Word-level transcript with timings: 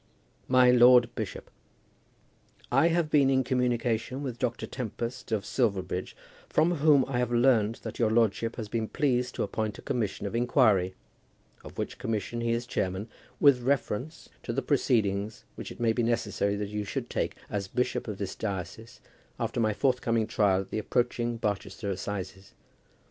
MY 0.47 0.71
LORD 0.71 1.13
BISHOP, 1.13 1.51
I 2.71 2.87
have 2.87 3.11
been 3.11 3.29
in 3.29 3.43
communication 3.43 4.23
with 4.23 4.39
Dr. 4.39 4.65
Tempest, 4.65 5.31
of 5.31 5.45
Silverbridge, 5.45 6.15
from 6.49 6.77
whom 6.77 7.05
I 7.07 7.19
have 7.19 7.31
learned 7.31 7.75
that 7.83 7.99
your 7.99 8.09
lordship 8.09 8.55
has 8.55 8.67
been 8.67 8.87
pleased 8.87 9.35
to 9.35 9.43
appoint 9.43 9.77
a 9.77 9.83
commission 9.83 10.25
of 10.25 10.33
inquiry, 10.33 10.95
of 11.63 11.77
which 11.77 11.99
commission 11.99 12.41
he 12.41 12.51
is 12.51 12.65
the 12.65 12.71
chairman, 12.71 13.09
with 13.39 13.61
reference 13.61 14.27
to 14.41 14.51
the 14.51 14.63
proceedings 14.63 15.45
which 15.53 15.71
it 15.71 15.79
may 15.79 15.93
be 15.93 16.01
necessary 16.01 16.55
that 16.55 16.69
you 16.69 16.83
should 16.83 17.07
take, 17.07 17.35
as 17.47 17.67
bishop 17.67 18.07
of 18.07 18.17
this 18.17 18.33
diocese, 18.33 19.01
after 19.39 19.59
my 19.59 19.71
forthcoming 19.71 20.25
trial 20.25 20.61
at 20.61 20.71
the 20.71 20.79
approaching 20.79 21.37
Barchester 21.37 21.91
assizes. 21.91 22.53